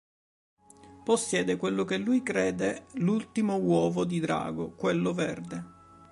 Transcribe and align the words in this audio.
Possiede 1.03 1.57
quello 1.57 1.85
che 1.85 1.97
lui 1.97 2.23
crede 2.23 2.87
l'ultimo 2.93 3.57
uovo 3.59 4.03
di 4.03 4.19
drago, 4.19 4.71
quello 4.71 5.13
verde. 5.13 5.63